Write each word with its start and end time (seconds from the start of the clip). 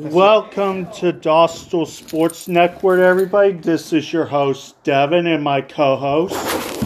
Welcome 0.00 0.84
to 0.92 1.12
Dostal 1.12 1.84
Sports 1.84 2.46
Network, 2.46 3.00
everybody. 3.00 3.50
This 3.50 3.92
is 3.92 4.12
your 4.12 4.26
host, 4.26 4.80
Devin, 4.84 5.26
and 5.26 5.42
my 5.42 5.60
co 5.60 5.96
host. 5.96 6.36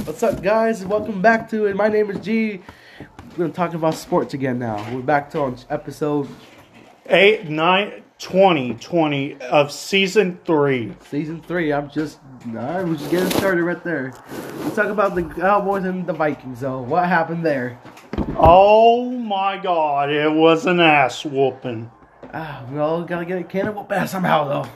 What's 0.06 0.22
up, 0.22 0.42
guys? 0.42 0.82
Welcome 0.86 1.20
back 1.20 1.46
to 1.50 1.66
it. 1.66 1.76
My 1.76 1.88
name 1.88 2.10
is 2.10 2.20
G. 2.24 2.62
We're 2.98 3.36
going 3.36 3.50
to 3.50 3.54
talk 3.54 3.74
about 3.74 3.96
sports 3.96 4.32
again 4.32 4.58
now. 4.58 4.76
We're 4.94 5.02
back 5.02 5.28
to 5.32 5.40
on 5.40 5.58
episode 5.68 6.26
8, 7.04 7.50
9, 7.50 8.02
20, 8.18 8.74
20 8.76 9.40
of 9.42 9.70
season 9.70 10.40
3. 10.46 10.94
season 11.10 11.42
three. 11.42 11.70
I'm 11.70 11.90
just, 11.90 12.18
all 12.46 12.54
right, 12.54 12.82
we're 12.82 12.96
just 12.96 13.10
getting 13.10 13.30
started 13.32 13.62
right 13.62 13.84
there. 13.84 14.14
Let's 14.60 14.76
talk 14.76 14.86
about 14.86 15.14
the 15.14 15.24
Cowboys 15.24 15.84
and 15.84 16.06
the 16.06 16.14
Vikings, 16.14 16.60
though. 16.60 16.80
What 16.80 17.06
happened 17.06 17.44
there? 17.44 17.78
Oh 18.38 19.10
my 19.10 19.58
god, 19.58 20.10
it 20.10 20.32
was 20.32 20.64
an 20.64 20.80
ass 20.80 21.26
whooping. 21.26 21.90
Ah, 22.34 22.64
we 22.70 22.78
all 22.78 23.02
got 23.02 23.20
to 23.20 23.24
get 23.24 23.38
a 23.38 23.44
can 23.44 23.68
of 23.68 23.74
whoop 23.76 23.90
ass 23.92 24.10
somehow, 24.12 24.48
though. 24.48 24.68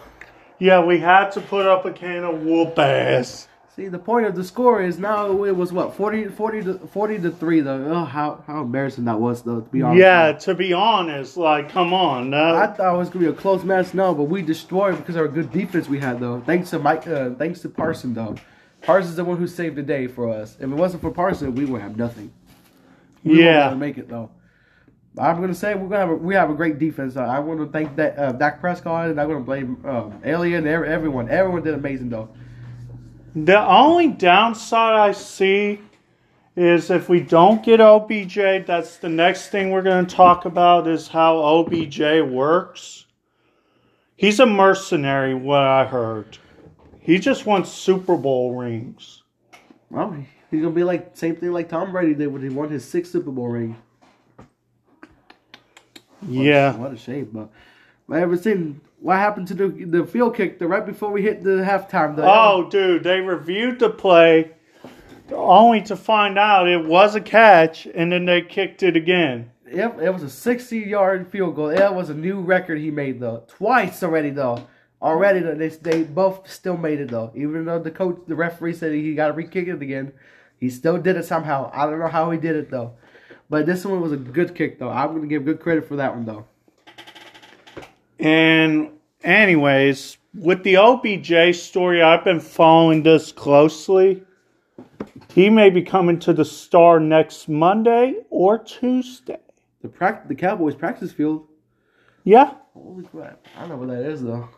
Yeah, 0.58 0.84
we 0.84 0.98
had 0.98 1.30
to 1.32 1.40
put 1.40 1.66
up 1.66 1.84
a 1.84 1.92
can 1.92 2.24
of 2.24 2.42
whoop 2.42 2.78
ass. 2.78 3.48
See, 3.74 3.88
the 3.88 3.98
point 3.98 4.24
of 4.26 4.34
the 4.34 4.42
score 4.44 4.80
is 4.80 4.98
now 4.98 5.44
it 5.44 5.54
was 5.54 5.70
what 5.70 5.94
40, 5.94 6.28
40 6.28 6.62
to 6.62 6.78
40 6.78 7.18
to 7.18 7.30
3, 7.30 7.60
though. 7.60 7.84
Oh, 7.92 8.04
how, 8.04 8.42
how 8.46 8.62
embarrassing 8.62 9.04
that 9.04 9.20
was, 9.20 9.42
though, 9.42 9.60
to 9.60 9.70
be 9.70 9.82
honest. 9.82 10.00
Yeah, 10.00 10.32
to 10.32 10.54
be 10.54 10.72
honest, 10.72 11.36
like, 11.36 11.68
come 11.68 11.92
on. 11.92 12.32
I 12.32 12.38
Uh, 12.64 12.72
thought 12.74 12.94
it 12.94 12.96
was 12.98 13.10
gonna 13.10 13.26
be 13.26 13.30
a 13.30 13.34
close 13.34 13.64
match, 13.64 13.92
no, 13.92 14.14
but 14.14 14.24
we 14.24 14.40
destroyed 14.40 14.96
because 14.96 15.14
of 15.16 15.20
our 15.22 15.28
good 15.28 15.52
defense 15.52 15.88
we 15.90 15.98
had 15.98 16.20
though. 16.20 16.40
Thanks 16.46 16.70
to 16.70 16.78
Mike, 16.78 17.06
uh, 17.06 17.30
thanks 17.34 17.60
to 17.60 17.68
Parson 17.68 18.14
though. 18.14 18.36
Parson's 18.80 19.16
the 19.16 19.24
one 19.24 19.36
who 19.36 19.46
saved 19.46 19.76
the 19.76 19.82
day 19.82 20.06
for 20.06 20.30
us. 20.30 20.54
If 20.58 20.62
it 20.62 20.68
wasn't 20.68 21.02
for 21.02 21.10
Parson, 21.10 21.54
we 21.54 21.66
would 21.66 21.82
have 21.82 21.98
nothing. 21.98 22.32
We 23.24 23.44
Yeah. 23.44 23.74
make 23.74 23.98
it 23.98 24.08
though. 24.08 24.30
I'm 25.18 25.40
gonna 25.40 25.54
say 25.54 25.74
we're 25.74 25.88
gonna 25.88 25.98
have 25.98 26.10
a, 26.10 26.14
we 26.14 26.34
have 26.34 26.50
a 26.50 26.54
great 26.54 26.78
defense. 26.78 27.16
Uh, 27.16 27.22
I 27.22 27.38
want 27.38 27.60
to 27.60 27.66
thank 27.66 27.96
that 27.96 28.18
uh, 28.18 28.32
Dak 28.32 28.60
Prescott, 28.60 29.10
and 29.10 29.20
I'm 29.20 29.28
gonna 29.28 29.40
blame 29.40 29.82
um, 29.86 30.20
Alien, 30.24 30.66
every, 30.66 30.88
everyone. 30.88 31.30
Everyone 31.30 31.62
did 31.62 31.74
amazing 31.74 32.10
though. 32.10 32.28
the 33.34 33.58
only 33.58 34.08
downside 34.08 34.94
I 34.94 35.12
see 35.12 35.80
is 36.56 36.90
if 36.90 37.08
we 37.08 37.20
don't 37.20 37.62
get 37.62 37.80
OBJ, 37.80 38.66
that's 38.66 38.96
the 38.96 39.08
next 39.08 39.48
thing 39.48 39.70
we're 39.70 39.82
going 39.82 40.06
to 40.06 40.14
talk 40.16 40.46
about 40.46 40.88
is 40.88 41.06
how 41.06 41.36
OBJ 41.38 42.00
works. 42.30 43.04
He's 44.16 44.40
a 44.40 44.46
mercenary, 44.46 45.34
what 45.34 45.60
I 45.60 45.84
heard. 45.84 46.38
He 46.98 47.18
just 47.18 47.44
wants 47.44 47.70
Super 47.70 48.16
Bowl 48.16 48.54
rings. 48.54 49.22
Well, 49.90 50.16
he's 50.50 50.62
gonna 50.62 50.74
be 50.74 50.82
like 50.84 51.16
same 51.16 51.36
thing 51.36 51.52
like 51.52 51.68
Tom 51.68 51.92
Brady 51.92 52.14
did 52.14 52.28
when 52.28 52.42
he 52.42 52.48
won 52.48 52.70
his 52.70 52.84
sixth 52.84 53.12
Super 53.12 53.30
Bowl 53.30 53.48
ring. 53.48 53.76
Yeah. 56.26 56.76
What 56.76 56.92
a 56.92 56.96
shame, 56.96 57.30
but 57.32 57.48
I 58.14 58.20
ever 58.20 58.36
seen 58.36 58.80
what 59.00 59.16
happened 59.18 59.48
to 59.48 59.54
the 59.54 59.68
the 59.68 60.06
field 60.06 60.36
kick 60.36 60.58
the 60.58 60.66
right 60.66 60.84
before 60.84 61.10
we 61.10 61.22
hit 61.22 61.42
the 61.42 61.62
halftime. 61.62 62.16
The, 62.16 62.22
Oh, 62.24 62.68
dude, 62.70 63.04
they 63.04 63.20
reviewed 63.20 63.78
the 63.78 63.90
play 63.90 64.52
only 65.32 65.82
to 65.82 65.96
find 65.96 66.38
out 66.38 66.68
it 66.68 66.84
was 66.84 67.14
a 67.14 67.20
catch 67.20 67.86
and 67.86 68.12
then 68.12 68.24
they 68.24 68.42
kicked 68.42 68.82
it 68.82 68.96
again. 68.96 69.50
Yep, 69.70 70.00
it 70.00 70.10
was 70.10 70.22
a 70.22 70.30
60 70.30 70.78
yard 70.78 71.26
field 71.28 71.56
goal. 71.56 71.68
That 71.68 71.94
was 71.94 72.10
a 72.10 72.14
new 72.14 72.40
record 72.40 72.78
he 72.78 72.90
made 72.90 73.20
though. 73.20 73.42
Twice 73.48 74.02
already 74.02 74.30
though. 74.30 74.66
Already 75.02 75.40
though, 75.40 75.54
they 75.54 75.68
they 75.68 76.02
both 76.04 76.48
still 76.48 76.76
made 76.76 77.00
it 77.00 77.10
though. 77.10 77.32
Even 77.34 77.64
though 77.64 77.78
the 77.80 77.90
coach, 77.90 78.18
the 78.26 78.36
referee 78.36 78.72
said 78.74 78.92
he 78.92 79.14
got 79.14 79.28
to 79.28 79.32
re-kick 79.34 79.68
it 79.68 79.82
again, 79.82 80.12
he 80.58 80.70
still 80.70 80.96
did 80.98 81.16
it 81.16 81.24
somehow. 81.24 81.70
I 81.74 81.84
don't 81.86 81.98
know 81.98 82.06
how 82.08 82.30
he 82.30 82.38
did 82.38 82.56
it 82.56 82.70
though. 82.70 82.92
But 83.48 83.66
this 83.66 83.84
one 83.84 84.00
was 84.00 84.12
a 84.12 84.16
good 84.16 84.54
kick 84.54 84.78
though. 84.78 84.90
I'm 84.90 85.14
gonna 85.14 85.26
give 85.26 85.44
good 85.44 85.60
credit 85.60 85.86
for 85.86 85.96
that 85.96 86.14
one 86.14 86.24
though. 86.24 86.46
And 88.18 88.90
anyways, 89.22 90.18
with 90.34 90.62
the 90.62 90.76
OBJ 90.76 91.56
story, 91.56 92.02
I've 92.02 92.24
been 92.24 92.40
following 92.40 93.02
this 93.02 93.32
closely. 93.32 94.22
He 95.34 95.50
may 95.50 95.70
be 95.70 95.82
coming 95.82 96.18
to 96.20 96.32
the 96.32 96.44
star 96.44 96.98
next 96.98 97.48
Monday 97.48 98.16
or 98.30 98.58
Tuesday. 98.58 99.38
The 99.82 99.88
prac- 99.88 100.28
the 100.28 100.34
Cowboys 100.34 100.74
practice 100.74 101.12
field. 101.12 101.46
Yeah. 102.24 102.54
Holy 102.74 103.04
crap! 103.04 103.46
I 103.56 103.60
don't 103.60 103.68
know 103.68 103.76
where 103.76 104.02
that 104.02 104.10
is 104.10 104.22
though. 104.22 104.48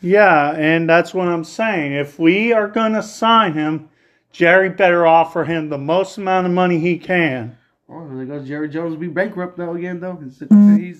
Yeah, 0.00 0.52
and 0.56 0.88
that's 0.88 1.14
what 1.14 1.28
I'm 1.28 1.44
saying. 1.44 1.92
If 1.92 2.18
we 2.18 2.52
are 2.52 2.66
going 2.66 2.92
to 2.94 3.02
sign 3.02 3.52
him, 3.52 3.88
Jerry 4.32 4.68
better 4.68 5.06
offer 5.06 5.44
him 5.44 5.68
the 5.68 5.78
most 5.78 6.18
amount 6.18 6.46
of 6.46 6.52
money 6.52 6.80
he 6.80 6.98
can. 6.98 7.56
Oh, 7.94 8.08
there 8.08 8.24
goes 8.24 8.48
Jerry 8.48 8.70
Jones 8.70 8.96
be 8.96 9.08
bankrupt 9.08 9.58
now 9.58 9.74
again 9.74 10.00
though. 10.00 10.16
He's, 10.16 10.38
mm-hmm. 10.38 10.76
he's, 10.78 10.98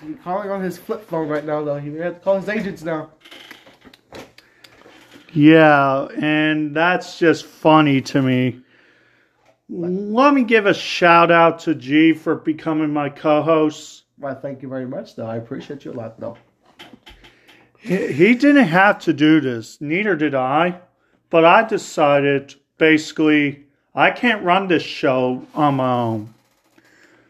he's 0.00 0.16
calling 0.22 0.50
on 0.50 0.62
his 0.62 0.78
flip 0.78 1.04
phone 1.04 1.28
right 1.28 1.44
now 1.44 1.64
though. 1.64 1.78
He 1.78 1.92
had 1.96 2.14
to 2.14 2.20
call 2.20 2.38
his 2.38 2.48
agents 2.48 2.82
now. 2.82 3.10
Yeah, 5.32 6.06
and 6.16 6.76
that's 6.76 7.18
just 7.18 7.44
funny 7.44 8.00
to 8.02 8.22
me. 8.22 8.60
Let 9.68 10.32
me 10.32 10.44
give 10.44 10.66
a 10.66 10.74
shout 10.74 11.32
out 11.32 11.58
to 11.60 11.74
G 11.74 12.12
for 12.12 12.36
becoming 12.36 12.92
my 12.92 13.08
co 13.08 13.42
host. 13.42 14.04
Why, 14.16 14.34
thank 14.34 14.62
you 14.62 14.68
very 14.68 14.86
much, 14.86 15.16
though. 15.16 15.26
I 15.26 15.36
appreciate 15.36 15.84
you 15.84 15.90
a 15.90 15.94
lot, 15.94 16.20
though. 16.20 16.36
He 17.78 18.12
he 18.12 18.34
didn't 18.36 18.68
have 18.68 19.00
to 19.00 19.12
do 19.12 19.40
this, 19.40 19.80
neither 19.80 20.14
did 20.14 20.36
I. 20.36 20.80
But 21.30 21.44
I 21.44 21.64
decided 21.64 22.54
basically 22.78 23.66
I 23.94 24.10
can't 24.10 24.44
run 24.44 24.68
this 24.68 24.82
show 24.82 25.46
on 25.54 25.76
my 25.76 25.92
own 25.92 26.34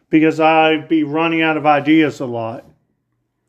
because 0.09 0.41
I'd 0.41 0.89
be 0.89 1.05
running 1.05 1.43
out 1.43 1.57
of 1.57 1.67
ideas 1.67 2.21
a 2.21 2.27
lot. 2.27 2.65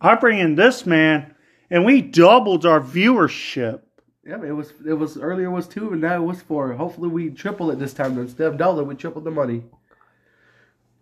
I 0.02 0.16
bring 0.16 0.40
in 0.40 0.56
this 0.56 0.86
man 0.86 1.34
and 1.70 1.86
we 1.86 2.02
doubled 2.02 2.66
our 2.66 2.82
viewership. 2.82 3.82
Yeah, 4.26 4.44
it 4.44 4.52
was 4.52 4.74
it 4.86 4.94
was 4.94 5.18
earlier 5.18 5.52
was 5.52 5.68
two, 5.68 5.92
and 5.92 6.02
now 6.02 6.16
it 6.16 6.26
was 6.26 6.42
four. 6.42 6.74
Hopefully, 6.74 7.10
we 7.10 7.30
triple 7.30 7.70
it 7.70 7.78
this 7.78 7.94
time. 7.94 8.18
Instead 8.18 8.48
of 8.48 8.58
double 8.58 8.80
it, 8.80 8.88
we 8.88 8.96
triple 8.96 9.22
the 9.22 9.30
money. 9.30 9.64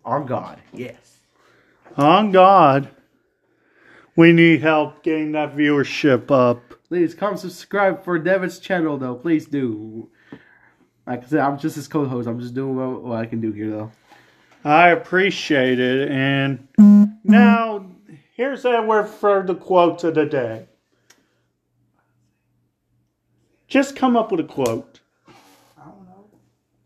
On 0.04 0.26
God, 0.26 0.60
yes. 0.74 1.20
On 1.96 2.32
God, 2.32 2.90
we 4.14 4.34
need 4.34 4.60
help 4.60 5.02
getting 5.02 5.32
that 5.32 5.56
viewership 5.56 6.30
up. 6.30 6.60
Please 6.86 7.14
come 7.14 7.38
subscribe 7.38 8.04
for 8.04 8.18
Devin's 8.18 8.58
channel, 8.58 8.98
though. 8.98 9.14
Please 9.14 9.46
do. 9.46 10.10
Like 11.06 11.24
I 11.24 11.26
said, 11.26 11.40
I'm 11.40 11.58
just 11.58 11.76
his 11.76 11.88
co-host. 11.88 12.26
I'm 12.28 12.40
just 12.40 12.54
doing 12.54 12.76
what, 12.76 13.02
what 13.02 13.18
I 13.18 13.26
can 13.26 13.40
do 13.40 13.52
here, 13.52 13.70
though. 13.70 13.92
I 14.64 14.88
appreciate 14.88 15.78
it. 15.78 16.10
And 16.10 16.66
now, 17.22 17.86
here's 18.34 18.64
Edward 18.64 19.04
for 19.04 19.42
the 19.42 19.54
quote 19.54 20.02
of 20.04 20.14
the 20.14 20.24
day. 20.24 20.66
Just 23.68 23.96
come 23.96 24.16
up 24.16 24.30
with 24.30 24.40
a 24.40 24.44
quote. 24.44 25.00
I 25.76 25.82
don't 25.84 26.04
know. 26.06 26.24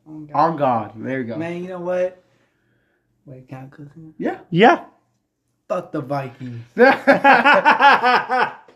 Oh, 0.08 0.20
God. 0.20 0.34
On 0.34 0.56
God, 0.56 0.92
there 0.96 1.20
you 1.20 1.24
go. 1.26 1.36
Man, 1.36 1.62
you 1.62 1.68
know 1.68 1.80
what? 1.80 2.20
Wait, 3.26 3.46
can 3.48 3.64
I 3.64 3.66
cook 3.76 3.94
him? 3.94 4.14
Yeah. 4.18 4.38
Yeah. 4.50 4.86
Fuck 5.68 5.92
the 5.92 6.00
Vikings. 6.00 6.64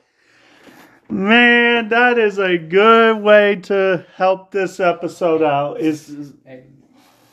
Man, 1.13 1.89
that 1.91 2.17
is 2.19 2.39
a 2.39 2.57
good 2.57 3.21
way 3.21 3.57
to 3.65 4.07
help 4.17 4.51
this 4.51 4.81
episode 4.81 5.43
out. 5.43 5.79
Is 5.79 6.07
Hey, 6.47 6.65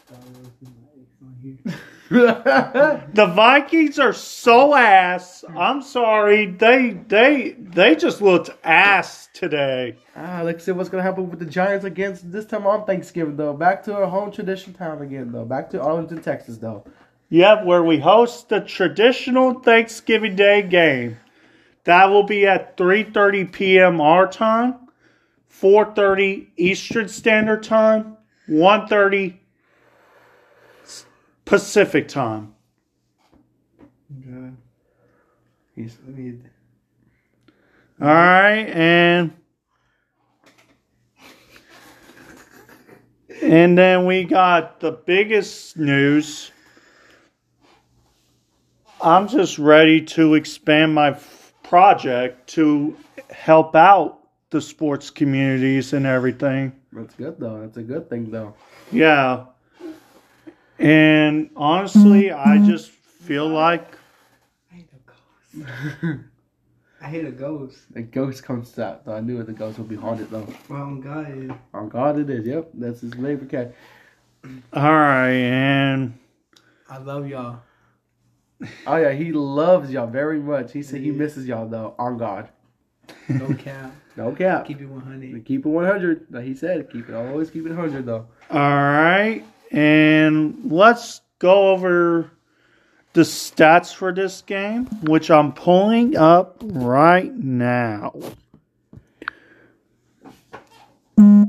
Star 0.06 0.20
Wars 0.20 0.48
is 0.62 0.68
my 0.68 0.90
ex 1.00 1.16
on 1.24 1.38
here. 1.42 3.08
the 3.14 3.26
Vikings 3.28 3.98
are 3.98 4.12
so 4.12 4.76
ass. 4.76 5.46
I'm 5.58 5.82
sorry. 5.82 6.48
They 6.48 7.00
they 7.08 7.56
they 7.58 7.96
just 7.96 8.22
looked 8.22 8.50
ass 8.66 9.30
today. 9.34 9.96
ah, 10.14 10.42
let's 10.44 10.66
see 10.66 10.74
what's 10.74 10.90
gonna 10.90 11.02
happen 11.02 11.30
with 11.30 11.40
the 11.40 11.46
Giants 11.46 11.86
against 11.86 12.30
this 12.34 12.46
time 12.46 12.68
on 12.68 12.86
Thanksgiving, 12.86 13.38
though. 13.38 13.54
Back 13.54 13.82
to 13.84 13.96
our 13.96 14.08
home 14.08 14.30
tradition 14.30 14.74
town 14.74 15.02
again, 15.02 15.32
though. 15.32 15.46
Back 15.46 15.70
to 15.70 15.82
Arlington, 15.82 16.22
Texas, 16.22 16.58
though. 16.58 16.84
Yep, 17.30 17.64
where 17.64 17.84
we 17.84 17.98
host 17.98 18.50
the 18.50 18.60
traditional 18.60 19.62
Thanksgiving 19.62 20.36
Day 20.36 20.64
game. 20.64 21.18
That 21.86 22.06
will 22.10 22.24
be 22.24 22.46
at 22.46 22.78
3:30 22.78 23.52
p.m. 23.52 24.02
our 24.02 24.28
time, 24.28 24.76
4:30 25.52 26.48
Eastern 26.58 27.08
Standard 27.08 27.64
Time, 27.64 28.18
1:30 28.50 29.38
Pacific 31.46 32.08
Time. 32.08 32.54
Okay. 34.30 34.54
All 38.02 38.08
right, 38.08 38.66
and 38.68 39.34
and 43.42 43.78
then 43.78 44.06
we 44.06 44.26
got 44.26 44.80
the 44.80 44.92
biggest 44.92 45.78
news. 45.78 46.52
I'm 49.02 49.30
just 49.30 49.58
ready 49.58 50.02
to 50.02 50.34
expand 50.34 50.94
my 50.94 51.18
project 51.70 52.50
to 52.50 52.98
help 53.30 53.76
out 53.76 54.22
the 54.50 54.60
sports 54.60 55.12
communities 55.12 55.94
and 55.94 56.06
everything. 56.06 56.74
that's 56.92 57.14
good, 57.14 57.40
though. 57.40 57.62
That's 57.62 57.78
a 57.78 57.84
good 57.84 58.10
thing, 58.10 58.32
though. 58.32 58.56
Yeah. 58.92 59.46
And 60.80 61.52
honestly, 61.56 62.32
I 62.32 62.58
mm-hmm. 62.58 62.70
just 62.70 62.90
feel 62.90 63.48
like 63.48 63.96
I 64.72 64.76
hate 64.76 64.90
no 64.92 65.00
cost. 65.06 66.20
I 67.02 67.08
hate 67.08 67.26
a 67.26 67.32
ghost. 67.32 67.78
The 67.92 68.02
ghost 68.02 68.44
comes 68.44 68.78
out. 68.80 69.06
Though 69.06 69.14
I 69.14 69.22
knew 69.22 69.40
it. 69.40 69.46
The 69.46 69.54
ghost 69.54 69.78
would 69.78 69.88
be 69.88 69.96
haunted 69.96 70.32
though. 70.32 70.48
Well, 70.70 70.96
God. 70.96 71.60
On 71.74 71.88
God, 71.88 72.20
it 72.20 72.30
is. 72.30 72.48
Yep, 72.48 72.72
that's 72.74 73.02
his 73.02 73.14
favorite 73.14 73.50
cat. 73.50 73.76
All 74.74 74.92
right, 74.92 75.30
and 75.30 76.18
I 76.90 76.98
love 76.98 77.28
y'all. 77.28 77.60
Oh 78.86 78.98
yeah, 78.98 79.12
he 79.12 79.32
loves 79.32 79.90
y'all 79.92 80.08
very 80.08 80.40
much. 80.40 80.74
He 80.74 80.84
said 80.84 81.02
he 81.02 81.12
misses 81.12 81.46
y'all 81.48 81.68
though. 81.68 81.96
On 81.98 82.18
God, 82.18 82.50
No 83.30 83.54
cap. 83.54 83.92
no 84.18 84.34
cap. 84.34 84.66
Keep 84.66 84.82
it 84.82 84.88
100. 84.88 85.46
Keep 85.46 85.66
it 85.66 85.70
100. 85.70 86.28
Like 86.30 86.44
he 86.44 86.54
said, 86.54 86.90
keep 86.92 87.08
it 87.10 87.16
always 87.16 87.50
keep 87.50 87.66
it 87.66 87.70
100 87.70 88.06
though. 88.06 88.28
all 88.52 88.60
right, 88.60 89.44
and 89.72 90.72
let's 90.72 91.22
go 91.40 91.70
over 91.70 92.32
the 93.14 93.22
stats 93.22 93.94
for 93.94 94.14
this 94.14 94.42
game, 94.42 94.86
which 95.04 95.32
I'm 95.32 95.54
pulling 95.54 96.18
up 96.18 96.58
right 96.64 97.34
now. 97.34 98.14
You 101.20 101.46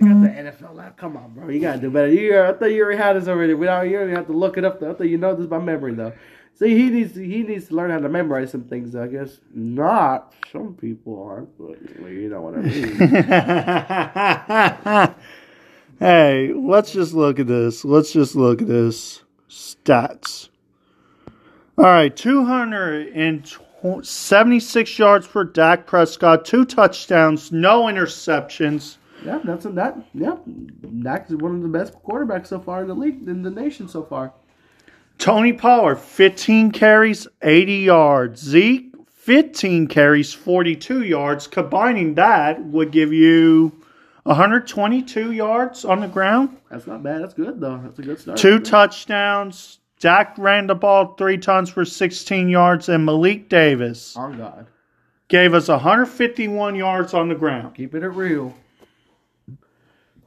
got 0.00 0.22
the 0.22 0.28
NFL 0.28 0.74
lap. 0.74 0.96
Come 0.96 1.16
on, 1.18 1.34
bro. 1.34 1.48
You 1.50 1.60
gotta 1.60 1.78
do 1.78 1.90
better. 1.90 2.08
You, 2.08 2.40
I 2.40 2.54
thought 2.54 2.66
you 2.66 2.82
already 2.82 2.96
had 2.96 3.12
this 3.14 3.28
already. 3.28 3.52
Without 3.52 3.82
you 3.82 3.98
don't 3.98 4.08
have 4.10 4.26
to 4.28 4.32
look 4.32 4.56
it 4.56 4.64
up. 4.64 4.80
Though. 4.80 4.92
I 4.92 4.94
thought 4.94 5.08
you 5.08 5.18
know 5.18 5.34
this 5.34 5.46
by 5.46 5.58
memory 5.58 5.92
though. 5.94 6.14
See, 6.54 6.74
he 6.74 6.88
needs 6.88 7.12
to, 7.12 7.22
he 7.22 7.42
needs 7.42 7.68
to 7.68 7.74
learn 7.74 7.90
how 7.90 7.98
to 7.98 8.08
memorize 8.08 8.50
some 8.52 8.64
things. 8.64 8.96
I 8.96 9.08
guess 9.08 9.40
not. 9.52 10.32
Some 10.50 10.72
people 10.74 11.22
aren't, 11.22 11.50
but 11.58 11.78
you 12.10 12.30
know 12.30 12.40
what 12.40 12.54
I 12.54 12.62
mean. 12.62 12.96
hey, 15.98 16.54
let's 16.54 16.92
just 16.92 17.12
look 17.12 17.38
at 17.38 17.46
this. 17.46 17.84
Let's 17.84 18.10
just 18.10 18.34
look 18.36 18.62
at 18.62 18.68
this. 18.68 19.22
Stats. 19.50 20.48
All 21.76 21.84
right, 21.84 22.16
276 23.86 24.98
yards 24.98 25.26
for 25.26 25.44
Dak 25.44 25.86
Prescott, 25.86 26.44
two 26.44 26.64
touchdowns, 26.64 27.52
no 27.52 27.84
interceptions. 27.84 28.96
yeah, 29.24 29.40
that's 29.44 29.64
a, 29.64 29.70
that. 29.70 29.96
Yeah, 30.12 30.36
Dak 31.02 31.30
is 31.30 31.36
one 31.36 31.54
of 31.54 31.62
the 31.62 31.68
best 31.68 31.94
quarterbacks 32.02 32.48
so 32.48 32.58
far 32.58 32.82
in 32.82 32.88
the 32.88 32.94
league 32.94 33.28
in 33.28 33.42
the 33.42 33.50
nation 33.50 33.88
so 33.88 34.02
far. 34.02 34.34
Tony 35.18 35.52
Pollard, 35.52 36.00
15 36.00 36.72
carries, 36.72 37.28
80 37.42 37.74
yards. 37.74 38.42
Zeke, 38.42 38.92
15 39.08 39.86
carries, 39.86 40.32
42 40.34 41.04
yards. 41.04 41.46
Combining 41.46 42.14
that 42.14 42.62
would 42.64 42.90
give 42.90 43.12
you 43.12 43.72
122 44.24 45.30
yards 45.30 45.84
on 45.84 46.00
the 46.00 46.08
ground. 46.08 46.56
That's 46.70 46.88
not 46.88 47.04
bad. 47.04 47.22
That's 47.22 47.34
good 47.34 47.60
though. 47.60 47.80
That's 47.84 47.98
a 48.00 48.02
good 48.02 48.18
start. 48.18 48.38
Two 48.38 48.58
touchdowns. 48.58 49.78
Dak 49.98 50.36
ran 50.38 50.66
the 50.66 50.74
ball 50.74 51.14
three 51.14 51.38
times 51.38 51.70
for 51.70 51.84
16 51.84 52.48
yards, 52.48 52.88
and 52.88 53.04
Malik 53.04 53.48
Davis 53.48 54.16
On 54.16 54.36
God, 54.36 54.66
gave 55.28 55.54
us 55.54 55.68
151 55.68 56.74
yards 56.74 57.14
on 57.14 57.28
the 57.28 57.34
ground. 57.34 57.74
keeping 57.74 58.02
it 58.02 58.06
real. 58.06 58.54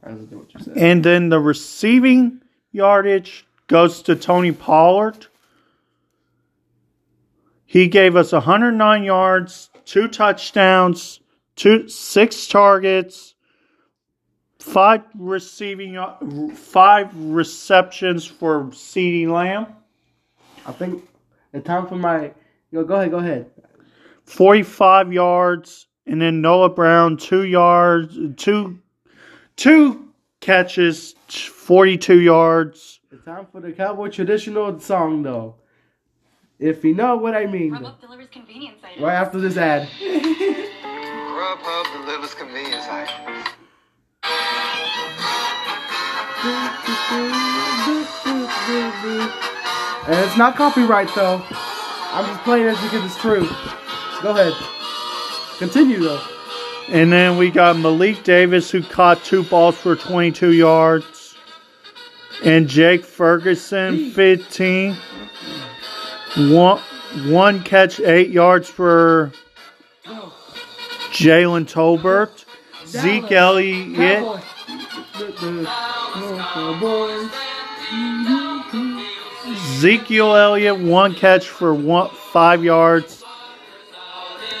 What 0.02 0.54
you 0.54 0.60
said. 0.60 0.76
And 0.76 1.04
then 1.04 1.28
the 1.28 1.38
receiving 1.40 2.40
yardage 2.72 3.46
goes 3.66 4.02
to 4.02 4.16
Tony 4.16 4.52
Pollard. 4.52 5.26
He 7.66 7.86
gave 7.86 8.16
us 8.16 8.32
109 8.32 9.04
yards, 9.04 9.70
two 9.84 10.08
touchdowns, 10.08 11.20
two 11.54 11.88
six 11.88 12.48
targets, 12.48 13.34
five 14.60 15.02
receiving 15.18 15.96
uh, 15.96 16.16
five 16.54 17.10
receptions 17.14 18.24
for 18.24 18.64
CeeDee 18.66 19.26
Lamb, 19.26 19.66
I 20.66 20.72
think 20.72 21.08
the 21.52 21.60
time 21.60 21.86
for 21.86 21.96
my. 21.96 22.32
Yo, 22.70 22.84
go 22.84 22.94
ahead. 22.94 23.10
Go 23.10 23.18
ahead. 23.18 23.50
45 24.24 25.12
yards, 25.12 25.88
and 26.06 26.22
then 26.22 26.40
Noah 26.40 26.70
Brown 26.70 27.16
two 27.16 27.44
yards, 27.44 28.16
two 28.36 28.78
two 29.56 30.08
catches, 30.40 31.14
42 31.28 32.20
yards. 32.20 33.00
It's 33.10 33.24
time 33.24 33.46
for 33.50 33.60
the 33.60 33.72
cowboy 33.72 34.08
traditional 34.08 34.78
song, 34.78 35.22
though. 35.22 35.56
If 36.58 36.84
you 36.84 36.94
know 36.94 37.16
what 37.16 37.34
I 37.34 37.46
mean. 37.46 37.72
Grubhub 37.72 38.00
delivers 38.00 38.28
convenience 38.30 38.78
items. 38.84 39.02
Right 39.02 39.14
after 39.14 39.40
this 39.40 39.56
ad. 39.56 39.88
Grubhub 39.98 42.04
delivers 42.04 42.34
convenience 42.34 42.86
items. 42.86 43.29
And 50.06 50.18
it's 50.24 50.38
not 50.38 50.56
copyright, 50.56 51.14
though. 51.14 51.42
I'm 51.50 52.24
just 52.24 52.40
playing 52.44 52.66
it 52.66 52.80
because 52.82 53.04
it's 53.04 53.20
true. 53.20 53.46
Go 54.22 54.30
ahead. 54.30 54.54
Continue, 55.58 56.00
though. 56.00 56.22
And 56.88 57.12
then 57.12 57.36
we 57.36 57.50
got 57.50 57.76
Malik 57.76 58.24
Davis 58.24 58.70
who 58.70 58.82
caught 58.82 59.22
two 59.22 59.44
balls 59.44 59.76
for 59.76 59.96
22 59.96 60.54
yards. 60.54 61.36
And 62.42 62.66
Jake 62.68 63.04
Ferguson, 63.04 64.10
15. 64.10 64.96
One, 66.36 66.80
one 67.26 67.62
catch, 67.62 68.00
eight 68.00 68.30
yards 68.30 68.70
for 68.70 69.30
Jalen 71.12 71.66
Tolbert. 71.70 72.46
Zeke 72.86 73.30
Elliott, 73.30 74.42
Ezekiel 79.46 80.36
Elliott, 80.36 80.78
one 80.78 81.14
catch 81.14 81.48
for 81.48 81.74
one, 81.74 82.10
five 82.10 82.62
yards. 82.64 83.24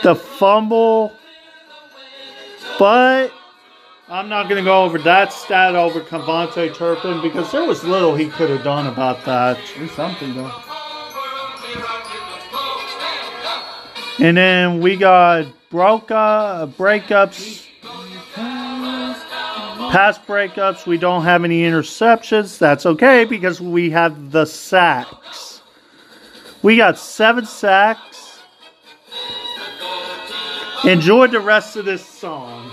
The 0.02 0.14
fumble, 0.14 1.12
but 2.78 3.32
I'm 4.08 4.28
not 4.28 4.48
going 4.48 4.56
to 4.56 4.68
go 4.68 4.82
over 4.82 4.98
that 4.98 5.32
stat 5.32 5.76
over 5.76 6.00
KaVontae 6.00 6.74
Turpin 6.74 7.22
because 7.22 7.52
there 7.52 7.64
was 7.64 7.84
little 7.84 8.16
he 8.16 8.28
could 8.28 8.50
have 8.50 8.64
done 8.64 8.86
about 8.86 9.24
that. 9.24 9.56
It's 9.76 9.92
something, 9.92 10.34
though. 10.34 10.50
And 14.18 14.36
then 14.36 14.80
we 14.80 14.96
got 14.96 15.46
broke 15.70 16.10
uh, 16.10 16.66
breakups, 16.66 17.66
pass 19.90 20.18
breakups. 20.18 20.86
We 20.86 20.98
don't 20.98 21.24
have 21.24 21.44
any 21.44 21.62
interceptions. 21.62 22.58
That's 22.58 22.86
okay 22.86 23.24
because 23.24 23.60
we 23.60 23.90
have 23.90 24.30
the 24.30 24.44
sacks. 24.44 25.62
We 26.62 26.76
got 26.76 26.98
seven 26.98 27.46
sacks. 27.46 28.38
Enjoy 30.84 31.26
the 31.26 31.40
rest 31.40 31.76
of 31.76 31.84
this 31.84 32.06
song. 32.06 32.70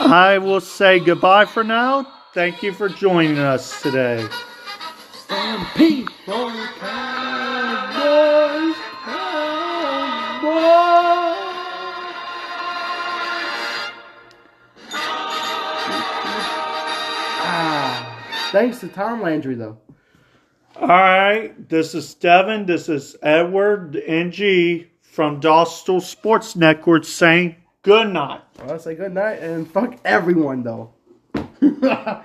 I 0.00 0.38
will 0.38 0.60
say 0.60 0.98
goodbye 0.98 1.44
for 1.44 1.62
now. 1.62 2.06
Thank 2.34 2.62
you 2.62 2.72
for 2.72 2.88
joining 2.88 3.38
us 3.38 3.80
today. 3.82 4.26
Stampede 5.12 6.10
for 6.24 6.50
Ah, 17.52 18.48
thanks 18.52 18.80
to 18.80 18.88
Tom 18.88 19.22
Landry, 19.22 19.54
though. 19.54 19.78
All 20.76 20.88
right, 20.88 21.68
this 21.68 21.94
is 21.94 22.14
Devin. 22.14 22.66
This 22.66 22.88
is 22.88 23.16
Edward 23.22 23.96
NG 23.96 24.86
from 25.02 25.40
Dostal 25.40 26.00
Sports 26.00 26.56
Network 26.56 27.04
saying 27.04 27.56
good 27.82 28.12
night. 28.12 28.42
Well, 28.58 28.74
I 28.74 28.78
say 28.78 28.94
good 28.94 29.12
night 29.12 29.40
and 29.40 29.70
fuck 29.70 29.98
everyone, 30.04 30.62
though. 30.62 30.92